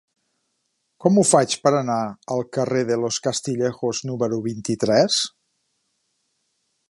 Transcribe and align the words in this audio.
Com 1.03 1.17
ho 1.17 1.25
faig 1.31 1.51
per 1.65 1.73
anar 1.79 1.97
al 2.37 2.41
carrer 2.57 2.81
de 2.89 2.97
Los 3.03 3.21
Castillejos 3.27 4.01
número 4.11 4.41
vint-i-tres? 4.51 5.19